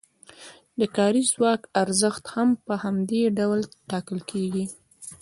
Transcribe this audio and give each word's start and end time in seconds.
د 0.79 0.81
کاري 0.97 1.23
ځواک 1.31 1.61
ارزښت 1.81 2.23
هم 2.35 2.49
په 2.65 2.73
همدې 2.83 3.21
ډول 3.39 3.59
ټاکل 3.89 4.19
کیږي. 4.29 4.65